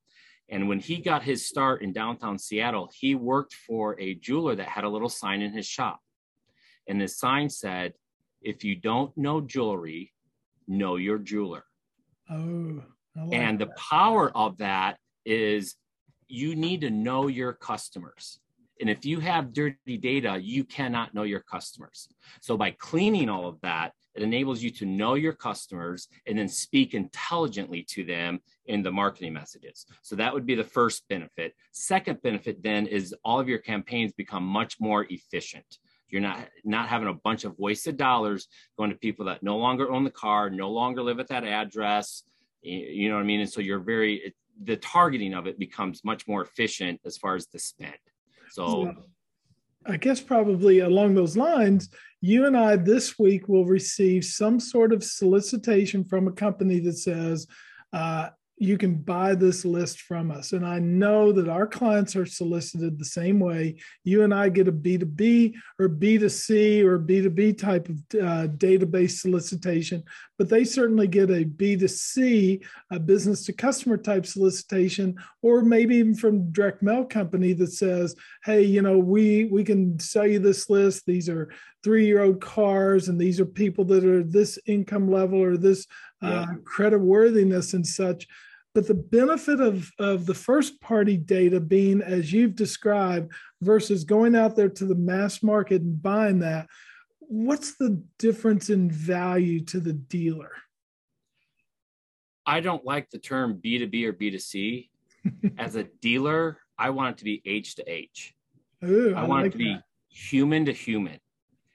And 0.51 0.69
when 0.69 0.79
he 0.79 0.99
got 0.99 1.23
his 1.23 1.47
start 1.47 1.81
in 1.81 1.95
downtown 1.95 2.39
Seattle, 2.39 2.91
he 2.95 3.15
worked 3.15 3.55
for 3.55 3.99
a 3.99 4.15
jeweler 4.17 4.55
that 4.55 4.69
had 4.69 4.85
a 4.85 4.89
little 4.89 5.09
sign 5.09 5.41
in 5.41 5.53
his 5.53 5.67
shop, 5.67 6.01
and 6.87 7.01
the 7.01 7.09
sign 7.09 7.49
said, 7.49 7.95
"If 8.43 8.63
you 8.63 8.77
don't 8.77 9.17
know 9.17 9.41
jewelry, 9.41 10.13
know 10.69 10.97
your 10.97 11.19
jeweler." 11.19 11.65
Oh. 12.31 12.83
Like 13.17 13.33
and 13.33 13.59
that. 13.59 13.69
the 13.69 13.75
power 13.75 14.31
of 14.35 14.59
that 14.59 14.99
is 15.25 15.77
you 16.33 16.57
need 16.57 16.81
to 16.81 16.91
know 16.91 17.29
your 17.29 17.53
customers. 17.53 18.41
And 18.81 18.89
if 18.89 19.05
you 19.05 19.21
have 19.21 19.53
dirty 19.53 19.99
data, 19.99 20.39
you 20.43 20.65
cannot 20.65 21.15
know 21.15 21.25
your 21.25 21.41
customers. 21.41 22.09
So 22.41 22.57
by 22.57 22.71
cleaning 22.73 23.29
all 23.29 23.47
of 23.47 23.61
that, 23.61 23.93
it 24.15 24.23
enables 24.23 24.63
you 24.63 24.71
to 24.71 24.87
know 24.87 25.15
your 25.15 25.35
customers 25.35 26.09
and 26.27 26.39
then 26.39 26.49
speak 26.49 26.95
intelligently 26.95 27.83
to 27.91 28.05
them 28.05 28.41
in 28.67 28.83
the 28.83 28.91
marketing 28.91 29.35
messages. 29.35 29.87
So 30.03 30.17
that 30.17 30.33
would 30.33 30.47
be 30.47 30.55
the 30.55 30.65
first 30.65 31.07
benefit. 31.09 31.55
Second 31.73 32.21
benefit 32.23 32.63
then 32.63 32.87
is 32.87 33.15
all 33.25 33.39
of 33.39 33.49
your 33.49 33.59
campaigns 33.59 34.13
become 34.13 34.45
much 34.45 34.77
more 34.81 35.07
efficient. 35.11 35.79
You're 36.09 36.21
not 36.21 36.49
not 36.65 36.89
having 36.89 37.09
a 37.09 37.15
bunch 37.15 37.45
of 37.45 37.59
wasted 37.59 37.97
dollars 37.97 38.49
going 38.77 38.91
to 38.91 38.97
people 38.97 39.27
that 39.27 39.43
no 39.43 39.57
longer 39.57 39.91
own 39.91 40.05
the 40.05 40.11
car, 40.11 40.51
no 40.51 40.71
longer 40.71 41.03
live 41.03 41.21
at 41.21 41.29
that 41.29 41.45
address. 41.45 42.23
You 42.63 43.09
know 43.09 43.17
what 43.17 43.23
I 43.23 43.27
mean? 43.27 43.41
And 43.41 43.51
so 43.51 43.61
you're 43.61 43.81
very 43.81 44.35
the 44.63 44.77
targeting 44.77 45.35
of 45.35 45.47
it 45.47 45.59
becomes 45.59 46.05
much 46.05 46.27
more 46.27 46.43
efficient 46.43 47.01
as 47.05 47.17
far 47.17 47.37
as 47.37 47.47
the 47.47 47.59
spend. 47.59 47.95
So. 48.51 48.95
I 49.85 49.97
guess 49.97 50.21
probably 50.21 50.79
along 50.79 51.15
those 51.15 51.37
lines, 51.37 51.89
you 52.21 52.47
and 52.47 52.57
I 52.57 52.77
this 52.77 53.19
week 53.19 53.49
will 53.49 53.67
receive 53.67 54.25
some 54.25 54.61
sort 54.61 54.93
of 54.93 55.03
solicitation 55.03 56.05
from 56.05 56.29
a 56.29 56.33
company 56.33 56.79
that 56.81 56.99
says, 56.99 57.49
uh, 57.93 58.29
you 58.59 58.79
can 58.79 58.95
buy 58.95 59.35
this 59.35 59.65
list 59.65 60.03
from 60.03 60.31
us. 60.31 60.53
And 60.53 60.65
I 60.65 60.79
know 60.79 61.33
that 61.33 61.49
our 61.49 61.67
clients 61.67 62.15
are 62.15 62.27
solicited 62.27 62.99
the 62.99 63.05
same 63.05 63.41
way. 63.41 63.77
You 64.05 64.23
and 64.23 64.33
I 64.33 64.51
get 64.51 64.69
a 64.69 64.73
B2B 64.73 65.55
or 65.81 65.89
B2C 65.89 66.85
or 66.85 66.99
B2B 66.99 67.59
type 67.59 67.89
of 67.89 67.97
uh, 68.15 68.47
database 68.57 69.19
solicitation, 69.19 70.05
but 70.39 70.49
they 70.49 70.65
certainly 70.65 71.09
get 71.09 71.31
a 71.31 71.45
B2C, 71.45 72.65
a 72.91 73.01
business 73.01 73.45
to 73.47 73.53
customer 73.53 73.97
type 73.97 74.27
solicitation, 74.27 75.17
or 75.41 75.63
maybe 75.63 75.97
even 75.97 76.15
from 76.15 76.53
direct 76.53 76.83
mail 76.83 77.05
company 77.05 77.55
that 77.55 77.73
says, 77.73 78.15
hey, 78.45 78.63
you 78.63 78.83
know, 78.83 78.99
we, 78.99 79.47
we 79.47 79.65
can 79.65 79.99
sell 79.99 80.27
you 80.27 80.39
this 80.39 80.71
list. 80.71 81.05
These 81.07 81.29
are 81.29 81.51
three 81.83 82.07
year 82.07 82.23
old 82.23 82.41
cars, 82.41 83.09
and 83.09 83.21
these 83.21 83.41
are 83.41 83.47
people 83.47 83.85
that 83.87 84.05
are 84.05 84.23
this 84.23 84.59
income 84.67 85.11
level 85.11 85.43
or 85.43 85.57
this 85.57 85.87
uh, 86.23 86.47
credit 86.65 86.99
worthiness 86.99 87.75
and 87.75 87.87
such. 87.87 88.27
But 88.75 88.87
the 88.87 88.95
benefit 88.95 89.61
of, 89.61 89.91
of 89.99 90.25
the 90.25 90.35
first 90.35 90.81
party 90.81 91.17
data 91.17 91.61
being 91.61 92.01
as 92.01 92.33
you've 92.33 92.55
described 92.55 93.33
versus 93.61 94.05
going 94.05 94.35
out 94.35 94.57
there 94.57 94.71
to 94.71 94.87
the 94.87 94.95
mass 94.95 95.43
market 95.43 95.83
and 95.83 96.01
buying 96.01 96.39
that, 96.39 96.69
what's 97.19 97.77
the 97.77 98.03
difference 98.19 98.71
in 98.71 98.91
value 98.91 99.61
to 99.67 99.81
the 99.81 99.93
dealer? 99.93 100.53
I 102.47 102.61
don't 102.61 102.85
like 102.85 103.11
the 103.11 103.19
term 103.19 103.61
B2B 103.63 104.05
or 104.07 104.13
B2C. 104.13 104.89
As 105.59 105.77
a 105.77 105.85
dealer, 106.01 106.59
I 106.79 106.91
want 106.91 107.17
it 107.17 107.19
to 107.19 107.25
be 107.25 107.43
H 107.45 107.77
to 107.77 107.91
H. 107.91 108.35
Ooh, 108.85 109.15
I, 109.15 109.21
I 109.21 109.25
want 109.25 109.45
like 109.45 109.49
it 109.49 109.53
to 109.53 109.59
be 109.59 109.79
human 110.09 110.65
to 110.65 110.73
human. 110.73 111.19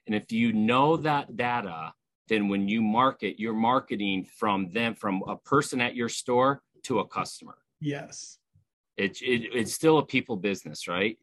And 0.08 0.16
if 0.16 0.32
you 0.32 0.54
know 0.54 0.98
that 0.98 1.36
data, 1.36 1.94
then 2.30 2.48
when 2.48 2.68
you 2.68 2.82
market, 2.82 3.40
you're 3.40 3.54
marketing 3.54 4.26
from 4.26 4.72
them, 4.72 4.96
from 4.96 5.22
a 5.28 5.36
person 5.38 5.80
at 5.80 5.96
your 5.96 6.10
store 6.10 6.62
to 6.84 7.00
a 7.00 7.08
customer. 7.08 7.58
Yes. 7.80 8.40
It, 8.98 9.22
it, 9.22 9.50
it's 9.54 9.74
still 9.74 10.00
a 10.00 10.06
people 10.06 10.38
business, 10.38 10.88
right? 10.88 11.18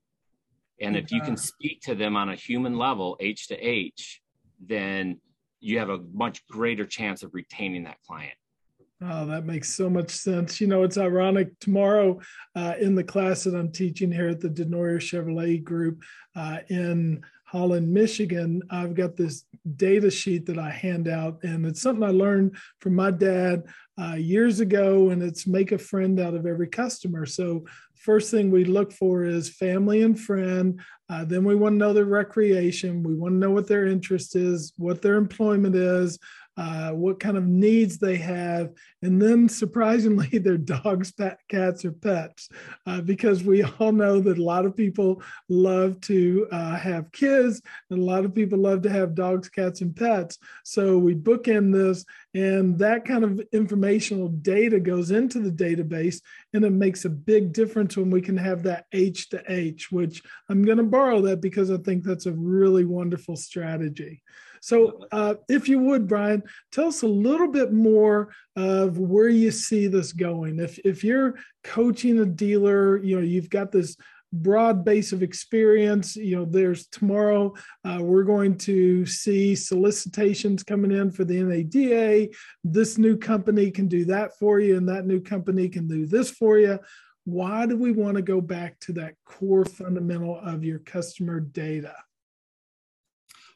And 0.81 0.97
if 0.97 1.11
you 1.11 1.21
can 1.21 1.37
speak 1.37 1.81
to 1.83 1.95
them 1.95 2.17
on 2.17 2.29
a 2.29 2.35
human 2.35 2.77
level, 2.77 3.17
H 3.21 3.49
to 3.49 3.57
H, 3.57 4.21
then 4.61 5.21
you 5.61 5.79
have 5.79 5.89
a 5.89 6.01
much 6.13 6.47
greater 6.47 6.85
chance 6.85 7.23
of 7.23 7.33
retaining 7.33 7.85
that 7.85 7.99
client. 8.07 8.35
Oh, 9.03 9.27
that 9.27 9.45
makes 9.45 9.75
so 9.75 9.91
much 9.91 10.11
sense. 10.11 10.61
You 10.61 10.67
know, 10.67 10.83
it's 10.83 10.99
ironic. 10.99 11.59
Tomorrow, 11.61 12.21
uh, 12.55 12.75
in 12.81 12.95
the 12.95 13.05
class 13.05 13.45
that 13.45 13.55
I'm 13.55 13.71
teaching 13.71 14.11
here 14.11 14.29
at 14.29 14.41
the 14.41 14.49
DeNooyer 14.49 14.99
Chevrolet 14.99 15.63
Group 15.63 16.03
uh, 16.37 16.59
in 16.69 17.23
Holland, 17.55 17.89
Michigan, 17.89 18.63
I've 18.69 18.97
got 18.97 19.15
this 19.15 19.45
data 19.77 20.11
sheet 20.11 20.45
that 20.47 20.59
I 20.59 20.71
hand 20.71 21.07
out, 21.07 21.39
and 21.45 21.65
it's 21.65 21.81
something 21.81 22.03
I 22.03 22.11
learned 22.11 22.57
from 22.81 22.97
my 22.97 23.13
dad 23.13 23.63
uh, 23.97 24.15
years 24.15 24.59
ago, 24.59 25.11
and 25.11 25.23
it's 25.23 25.47
make 25.47 25.71
a 25.71 25.79
friend 25.79 26.19
out 26.19 26.35
of 26.35 26.47
every 26.47 26.67
customer. 26.67 27.27
So, 27.27 27.65
first 27.95 28.33
thing 28.33 28.51
we 28.51 28.65
look 28.65 28.93
for 28.93 29.23
is 29.23 29.49
family 29.49 30.03
and 30.03 30.19
friend. 30.19 30.81
Uh, 31.09 31.25
then 31.25 31.45
we 31.45 31.55
want 31.55 31.75
to 31.75 31.79
know 31.79 31.93
their 31.93 32.07
recreation. 32.07 33.05
We 33.05 33.15
want 33.15 33.35
to 33.35 33.39
know 33.39 33.53
what 33.53 33.69
their 33.69 33.87
interest 33.87 34.35
is, 34.35 34.73
what 34.77 35.01
their 35.01 35.15
employment 35.15 35.77
is, 35.77 36.19
uh, 36.57 36.91
what 36.91 37.19
kind 37.19 37.37
of 37.37 37.47
needs 37.47 37.99
they 37.99 38.17
have, 38.17 38.73
and 39.03 39.21
then 39.21 39.49
surprisingly, 39.49 40.27
their 40.39 40.57
dogs, 40.57 41.13
pet, 41.13 41.39
cats, 41.49 41.85
or 41.85 41.93
pets, 41.93 42.49
uh, 42.87 43.01
because 43.01 43.43
we 43.43 43.63
all 43.63 43.93
know 43.93 44.21
that 44.21 44.39
a 44.39 44.43
lot 44.43 44.65
of 44.65 44.77
people 44.77 45.23
love 45.49 46.01
to 46.01 46.47
uh, 46.53 46.77
have 46.77 47.11
kids, 47.13 47.61
and 47.91 47.99
a 47.99 48.05
lot 48.05 48.25
of 48.25 48.35
people 48.35 48.59
love 48.59 48.83
to 48.83 48.91
have 48.91 49.15
dogs, 49.15 49.49
cats, 49.49 49.81
and 49.81 49.97
pets. 49.97 50.39
So 50.65 50.99
we 50.99 51.15
bookend 51.15 51.73
this, 51.73 52.05
and 52.35 52.79
that 52.79 53.05
kind 53.05 53.25
of 53.25 53.41
informational 53.53 54.29
data 54.29 54.79
goes 54.81 55.11
into 55.11 55.41
the 55.41 55.51
database, 55.51 56.21
and 56.53 56.65
it 56.65 56.71
makes 56.71 57.05
a 57.05 57.11
big 57.11 57.53
difference 57.53 57.97
when 57.97 58.11
we 58.11 58.21
can 58.21 58.37
have 58.37 58.63
that 58.65 58.87
H 58.93 59.29
to 59.31 59.43
H, 59.49 59.91
which 59.91 60.23
I'm 60.49 60.65
going 60.65 60.79
to 60.79 60.85
borrow 60.85 61.21
that 61.23 61.41
because 61.41 61.71
I 61.71 61.79
think 61.79 62.05
that's 62.05 62.27
a 62.27 62.33
really 62.33 62.85
wonderful 62.85 63.37
strategy. 63.37 64.23
So, 64.65 65.05
uh, 65.13 65.35
if 65.47 65.69
you 65.69 65.79
would, 65.79 66.09
Brian, 66.09 66.43
tell 66.73 66.87
us 66.87 67.03
a 67.03 67.07
little 67.07 67.49
bit 67.49 67.71
more 67.71 68.33
of 68.57 68.97
where 68.97 69.29
you 69.29 69.51
see 69.51 69.89
this 69.89 70.15
going. 70.15 70.59
If 70.59 70.79
if 70.87 71.05
you're 71.05 71.35
coaching 71.65 72.21
a 72.21 72.25
dealer, 72.25 72.97
you 72.97 73.17
know 73.17 73.23
you've 73.23 73.51
got 73.51 73.73
this 73.73 73.95
broad 74.33 74.83
base 74.83 75.13
of 75.13 75.23
experience. 75.23 76.17
You 76.17 76.37
know, 76.37 76.45
there's 76.47 76.87
tomorrow 76.87 77.53
uh, 77.85 77.99
we're 78.01 78.25
going 78.25 78.57
to 78.61 79.05
see 79.05 79.55
solicitations 79.55 80.63
coming 80.63 80.93
in 80.93 81.11
for 81.11 81.25
the 81.25 81.43
NADA. 81.43 82.35
This 82.65 82.97
new 82.97 83.19
company 83.19 83.71
can 83.71 83.87
do 83.87 84.07
that 84.07 84.39
for 84.39 84.61
you, 84.61 84.79
and 84.79 84.89
that 84.89 85.05
new 85.05 85.21
company 85.21 85.69
can 85.69 85.87
do 85.87 86.07
this 86.07 86.31
for 86.31 86.59
you. 86.59 86.79
Why 87.25 87.67
do 87.67 87.77
we 87.77 87.93
want 87.93 88.17
to 88.17 88.23
go 88.23 88.41
back 88.41 88.81
to 88.81 88.95
that 88.95 89.17
core 89.27 89.67
fundamental 89.67 90.39
of 90.39 90.65
your 90.65 90.79
customer 90.79 91.39
data? 91.39 91.95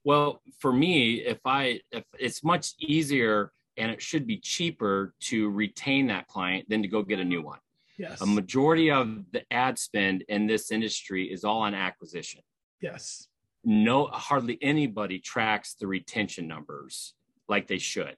Well, 0.08 0.40
for 0.58 0.72
me, 0.72 1.16
if 1.16 1.40
I 1.44 1.80
if 1.92 2.02
it's 2.18 2.42
much 2.42 2.72
easier 2.78 3.52
and 3.76 3.90
it 3.90 4.00
should 4.00 4.26
be 4.26 4.38
cheaper 4.38 5.12
to 5.24 5.50
retain 5.50 6.06
that 6.06 6.26
client 6.28 6.66
than 6.70 6.80
to 6.80 6.88
go 6.88 7.02
get 7.02 7.18
a 7.18 7.24
new 7.24 7.42
one. 7.42 7.58
Yes. 7.98 8.22
A 8.22 8.26
majority 8.26 8.90
of 8.90 9.30
the 9.32 9.42
ad 9.52 9.78
spend 9.78 10.24
in 10.30 10.46
this 10.46 10.72
industry 10.72 11.30
is 11.30 11.44
all 11.44 11.60
on 11.60 11.74
acquisition. 11.74 12.40
Yes. 12.80 13.28
No 13.64 14.06
hardly 14.06 14.56
anybody 14.62 15.18
tracks 15.18 15.74
the 15.74 15.86
retention 15.86 16.48
numbers 16.48 17.12
like 17.46 17.66
they 17.66 17.76
should. 17.76 18.16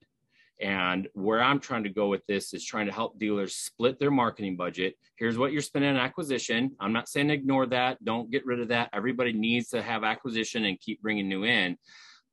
And 0.60 1.08
where 1.14 1.42
I'm 1.42 1.58
trying 1.58 1.84
to 1.84 1.88
go 1.88 2.08
with 2.08 2.26
this 2.26 2.52
is 2.52 2.64
trying 2.64 2.86
to 2.86 2.92
help 2.92 3.18
dealers 3.18 3.54
split 3.54 3.98
their 3.98 4.10
marketing 4.10 4.56
budget. 4.56 4.94
Here's 5.16 5.38
what 5.38 5.52
you're 5.52 5.62
spending 5.62 5.90
on 5.90 5.96
acquisition. 5.96 6.76
I'm 6.78 6.92
not 6.92 7.08
saying 7.08 7.30
ignore 7.30 7.66
that. 7.66 8.04
Don't 8.04 8.30
get 8.30 8.44
rid 8.44 8.60
of 8.60 8.68
that. 8.68 8.90
Everybody 8.92 9.32
needs 9.32 9.68
to 9.70 9.80
have 9.80 10.04
acquisition 10.04 10.66
and 10.66 10.78
keep 10.78 11.00
bringing 11.00 11.28
new 11.28 11.44
in. 11.44 11.78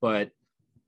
But 0.01 0.31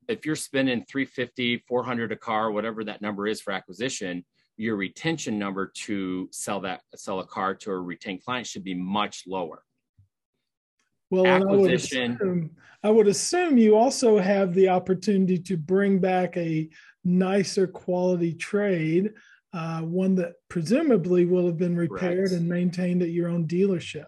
if 0.10 0.26
you're 0.26 0.36
spending 0.36 0.84
350, 0.90 1.64
400 1.68 2.12
a 2.12 2.16
car, 2.18 2.52
whatever 2.52 2.84
that 2.84 3.02
number 3.02 3.26
is 3.26 3.40
for 3.40 3.54
acquisition, 3.54 4.26
your 4.58 4.76
retention 4.76 5.40
number 5.40 5.72
to 5.74 6.28
sell 6.32 6.60
that 6.62 6.82
sell 6.96 7.22
a 7.22 7.26
car 7.26 7.56
to 7.56 7.72
a 7.72 7.80
retained 7.80 8.24
client 8.26 8.46
should 8.46 8.64
be 8.64 8.74
much 8.74 9.24
lower. 9.26 9.64
Well, 11.10 11.26
acquisition. 11.26 12.02
I 12.02 12.24
would, 12.26 12.28
assume, 12.28 12.52
I 12.84 12.90
would 12.90 13.08
assume 13.08 13.58
you 13.58 13.78
also 13.78 14.20
have 14.20 14.54
the 14.54 14.70
opportunity 14.70 15.40
to 15.40 15.58
bring 15.58 16.00
back 16.00 16.36
a 16.38 16.70
nicer 17.04 17.68
quality 17.68 18.34
trade, 18.34 19.12
uh, 19.54 19.82
one 19.82 20.16
that 20.16 20.34
presumably 20.50 21.26
will 21.26 21.46
have 21.46 21.58
been 21.58 21.76
repaired 21.76 22.30
correct. 22.30 22.34
and 22.34 22.48
maintained 22.48 23.02
at 23.02 23.10
your 23.10 23.30
own 23.30 23.48
dealership. 23.48 24.06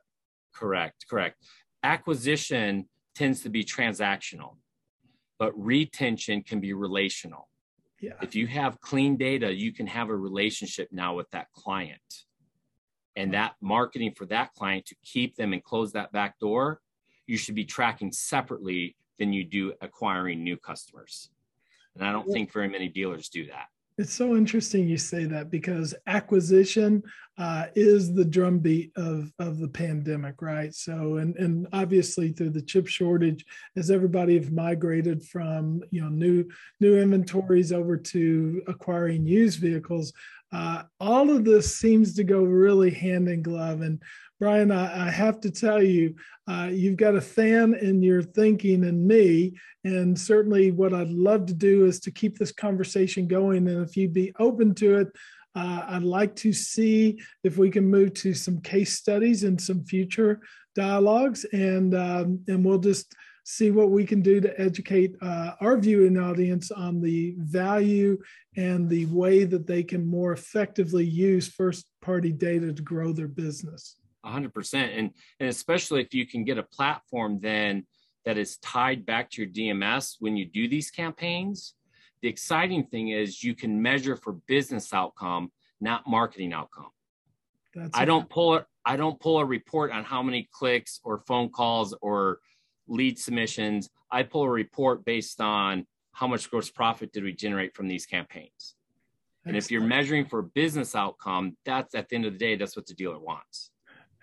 Correct, 0.54 1.06
correct. 1.10 1.38
Acquisition 1.84 2.88
tends 3.16 3.42
to 3.42 3.50
be 3.50 3.64
transactional, 3.64 4.58
but 5.40 5.52
retention 5.58 6.44
can 6.44 6.60
be 6.60 6.74
relational. 6.74 7.48
Yeah. 8.00 8.14
If 8.22 8.36
you 8.36 8.48
have 8.48 8.80
clean 8.82 9.18
data, 9.18 9.54
you 9.54 9.74
can 9.74 9.88
have 9.88 10.10
a 10.10 10.16
relationship 10.16 10.90
now 10.92 11.16
with 11.16 11.30
that 11.32 11.52
client. 11.54 12.02
And 13.16 13.34
that 13.34 13.54
marketing 13.62 14.14
for 14.16 14.26
that 14.28 14.54
client 14.54 14.86
to 14.88 14.96
keep 15.04 15.36
them 15.36 15.54
and 15.54 15.64
close 15.64 15.92
that 15.94 16.12
back 16.12 16.40
door, 16.40 16.80
you 17.28 17.38
should 17.38 17.56
be 17.56 17.66
tracking 17.66 18.12
separately 18.12 18.96
than 19.20 19.34
you 19.34 19.44
do 19.44 19.74
acquiring 19.82 20.44
new 20.44 20.58
customers. 20.58 21.30
And 21.96 22.06
I 22.06 22.12
don't 22.12 22.32
think 22.32 22.54
very 22.54 22.70
many 22.70 22.88
dealers 22.88 23.30
do 23.30 23.48
that. 23.48 23.68
It's 23.98 24.14
so 24.14 24.36
interesting 24.36 24.88
you 24.88 24.98
say 24.98 25.26
that 25.26 25.52
because 25.52 25.94
acquisition 26.08 27.04
uh, 27.38 27.68
is 27.76 28.14
the 28.14 28.26
drumbeat 28.26 28.92
of 28.96 29.32
of 29.38 29.60
the 29.60 29.68
pandemic, 29.68 30.42
right? 30.42 30.74
So, 30.74 31.18
and 31.18 31.36
and 31.36 31.68
obviously 31.74 32.32
through 32.32 32.52
the 32.52 32.62
chip 32.62 32.88
shortage, 32.88 33.46
as 33.76 33.92
everybody 33.92 34.40
have 34.40 34.52
migrated 34.52 35.24
from 35.24 35.84
you 35.92 36.02
know 36.02 36.10
new 36.10 36.50
new 36.80 36.98
inventories 37.00 37.72
over 37.72 37.98
to 37.98 38.64
acquiring 38.68 39.28
used 39.28 39.60
vehicles, 39.60 40.14
uh, 40.52 40.84
all 41.00 41.30
of 41.30 41.46
this 41.46 41.78
seems 41.78 42.14
to 42.16 42.24
go 42.24 42.44
really 42.44 42.92
hand 42.92 43.30
in 43.30 43.42
glove. 43.42 43.82
And 43.82 44.02
Brian, 44.40 44.72
I, 44.72 45.08
I 45.08 45.12
have 45.12 45.40
to 45.42 45.52
tell 45.52 45.82
you, 45.82 46.16
uh, 46.48 46.70
you've 46.72 46.98
got 46.98 47.16
a 47.16 47.22
fan 47.22 47.76
in 47.76 48.02
your 48.02 48.22
thinking 48.22 48.84
and 48.84 49.08
me. 49.08 49.58
And 49.84 50.20
certainly, 50.20 50.72
what 50.72 50.94
I'd 50.94 51.12
love 51.12 51.46
to 51.48 51.54
do 51.54 51.86
is 51.86 52.00
to 52.02 52.12
keep 52.12 52.38
this 52.38 52.52
conversation 52.52 53.28
going. 53.28 53.68
And 53.68 53.88
if 53.88 53.96
you'd 53.96 54.14
be 54.14 54.34
open 54.40 54.76
to 54.76 54.98
it, 54.98 55.08
uh, 55.56 55.86
I'd 55.88 56.04
like 56.04 56.36
to 56.38 56.54
see 56.54 57.20
if 57.44 57.58
we 57.58 57.70
can 57.70 57.86
move 57.86 58.14
to 58.16 58.34
some 58.34 58.62
case 58.62 58.98
studies 58.98 59.44
and 59.44 59.60
some 59.60 59.84
future 59.84 60.40
dialogues, 60.76 61.46
and 61.52 61.94
um, 61.94 62.40
and 62.48 62.64
we'll 62.64 62.80
just 62.80 63.14
see 63.44 63.72
what 63.72 63.90
we 63.90 64.06
can 64.06 64.22
do 64.22 64.40
to 64.40 64.60
educate 64.60 65.16
uh, 65.22 65.52
our 65.62 65.78
viewing 65.78 66.18
audience 66.18 66.72
on 66.72 67.02
the 67.02 67.36
value 67.38 68.18
and 68.56 68.90
the 68.90 69.06
way 69.08 69.44
that 69.44 69.66
they 69.66 69.84
can 69.84 70.06
more 70.06 70.32
effectively 70.32 71.06
use 71.06 71.48
first 71.48 71.88
party 72.02 72.32
data 72.32 72.72
to 72.72 72.82
grow 72.82 73.12
their 73.12 73.28
business. 73.28 73.98
100% 74.26 74.76
and 74.76 75.10
and 75.40 75.50
especially 75.50 76.00
if 76.02 76.14
you 76.14 76.28
can 76.28 76.44
get 76.44 76.60
a 76.60 76.64
platform 76.64 77.40
then 77.42 77.88
that 78.24 78.38
is 78.38 78.58
tied 78.58 79.04
back 79.04 79.32
to 79.32 79.42
your 79.42 79.50
dms 79.50 80.18
when 80.20 80.38
you 80.38 80.46
do 80.46 80.68
these 80.68 80.92
campaigns 80.92 81.74
the 82.22 82.30
exciting 82.30 82.84
thing 82.84 83.08
is 83.08 83.44
you 83.44 83.56
can 83.56 83.82
measure 83.82 84.16
for 84.16 84.34
business 84.46 84.94
outcome 84.94 85.52
not 85.82 86.08
marketing 86.08 86.54
outcome. 86.54 86.90
That's 87.74 87.98
I 87.98 88.06
don't 88.06 88.30
pull 88.30 88.56
it. 88.56 88.66
I 88.86 88.96
don't 88.96 89.20
pull 89.20 89.40
a 89.40 89.46
report 89.46 89.92
on 89.92 90.04
how 90.04 90.24
many 90.24 90.48
clicks 90.52 91.00
or 91.04 91.20
phone 91.28 91.50
calls 91.50 91.94
or 92.02 92.40
lead 92.88 93.18
submissions. 93.18 93.90
I 94.12 94.24
pull 94.24 94.44
a 94.44 94.50
report 94.50 95.06
based 95.06 95.42
on 95.42 95.86
how 96.12 96.28
much 96.28 96.50
gross 96.50 96.70
profit 96.70 97.14
did 97.14 97.24
we 97.24 97.34
generate 97.34 97.76
from 97.76 97.88
these 97.88 98.06
campaigns. 98.06 98.76
And 99.46 99.58
if 99.58 99.72
you're 99.72 99.82
measuring 99.82 100.26
for 100.26 100.44
business 100.44 100.96
outcome, 100.96 101.58
that's 101.66 101.96
at 101.96 102.10
the 102.10 102.16
end 102.16 102.26
of 102.26 102.34
the 102.34 102.40
day, 102.40 102.56
that's 102.56 102.76
what 102.76 102.86
the 102.86 102.94
dealer 102.94 103.20
wants. 103.20 103.72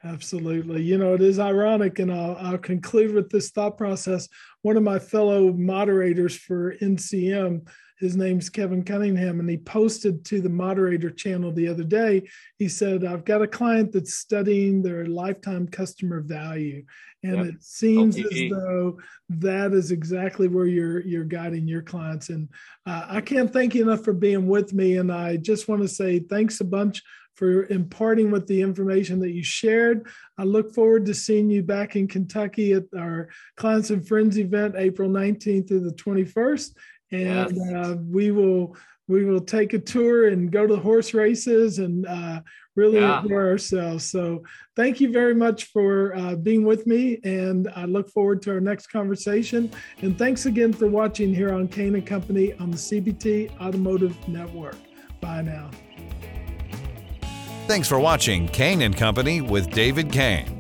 Absolutely. 0.04 0.82
You 0.82 0.96
know, 0.96 1.14
it 1.14 1.22
is 1.22 1.40
ironic, 1.40 1.98
and 1.98 2.12
I'll, 2.12 2.36
I'll 2.36 2.58
conclude 2.58 3.14
with 3.14 3.30
this 3.30 3.50
thought 3.50 3.76
process. 3.76 4.28
One 4.62 4.76
of 4.76 4.84
my 4.84 5.00
fellow 5.00 5.52
moderators 5.52 6.36
for 6.36 6.76
NCM 6.76 7.66
his 7.98 8.16
name's 8.16 8.48
Kevin 8.48 8.84
Cunningham, 8.84 9.40
and 9.40 9.50
he 9.50 9.56
posted 9.56 10.24
to 10.26 10.40
the 10.40 10.48
moderator 10.48 11.10
channel 11.10 11.52
the 11.52 11.68
other 11.68 11.82
day. 11.82 12.28
He 12.56 12.68
said, 12.68 13.04
I've 13.04 13.24
got 13.24 13.42
a 13.42 13.46
client 13.48 13.92
that's 13.92 14.14
studying 14.14 14.82
their 14.82 15.06
lifetime 15.06 15.66
customer 15.66 16.20
value. 16.20 16.84
And 17.24 17.36
yep. 17.36 17.46
it 17.46 17.62
seems 17.62 18.16
LTV. 18.16 18.44
as 18.44 18.50
though 18.52 18.98
that 19.30 19.72
is 19.72 19.90
exactly 19.90 20.46
where 20.46 20.66
you're 20.66 21.00
you're 21.00 21.24
guiding 21.24 21.66
your 21.66 21.82
clients. 21.82 22.28
And 22.28 22.48
uh, 22.86 23.06
I 23.08 23.20
can't 23.20 23.52
thank 23.52 23.74
you 23.74 23.82
enough 23.82 24.04
for 24.04 24.12
being 24.12 24.46
with 24.46 24.72
me. 24.72 24.98
And 24.98 25.10
I 25.10 25.36
just 25.36 25.66
want 25.66 25.82
to 25.82 25.88
say 25.88 26.20
thanks 26.20 26.60
a 26.60 26.64
bunch 26.64 27.02
for 27.34 27.66
imparting 27.66 28.32
with 28.32 28.48
the 28.48 28.60
information 28.60 29.20
that 29.20 29.30
you 29.30 29.44
shared. 29.44 30.08
I 30.36 30.42
look 30.42 30.74
forward 30.74 31.06
to 31.06 31.14
seeing 31.14 31.50
you 31.50 31.62
back 31.62 31.94
in 31.94 32.08
Kentucky 32.08 32.72
at 32.72 32.84
our 32.96 33.28
Clients 33.56 33.90
and 33.90 34.06
Friends 34.06 34.38
event, 34.38 34.74
April 34.76 35.08
19th 35.08 35.68
through 35.68 35.88
the 35.88 35.94
21st 35.94 36.74
and 37.10 37.56
yes. 37.56 37.72
uh, 37.74 37.96
we 38.10 38.30
will 38.30 38.76
we 39.08 39.24
will 39.24 39.40
take 39.40 39.72
a 39.72 39.78
tour 39.78 40.28
and 40.28 40.52
go 40.52 40.66
to 40.66 40.74
the 40.74 40.80
horse 40.80 41.14
races 41.14 41.78
and 41.78 42.06
uh, 42.06 42.40
really 42.76 43.00
yeah. 43.00 43.22
enjoy 43.22 43.34
ourselves. 43.34 44.04
So 44.04 44.42
thank 44.76 45.00
you 45.00 45.10
very 45.10 45.34
much 45.34 45.64
for 45.64 46.14
uh, 46.14 46.36
being 46.36 46.64
with 46.64 46.86
me, 46.86 47.18
and 47.24 47.68
I 47.74 47.86
look 47.86 48.10
forward 48.10 48.42
to 48.42 48.52
our 48.52 48.60
next 48.60 48.88
conversation. 48.88 49.70
And 50.02 50.16
thanks 50.16 50.46
again 50.46 50.72
for 50.72 50.86
watching 50.86 51.34
here 51.34 51.52
on 51.52 51.68
Kain 51.68 51.94
and 51.94 52.06
Company 52.06 52.52
on 52.54 52.70
the 52.70 52.76
CBT 52.76 53.58
Automotive 53.60 54.16
Network. 54.28 54.76
Bye 55.20 55.42
now. 55.42 55.70
Thanks 57.66 57.88
for 57.88 57.98
watching 57.98 58.48
Kain 58.48 58.82
and 58.82 58.96
Company 58.96 59.40
with 59.40 59.70
David 59.70 60.12
Kain. 60.12 60.57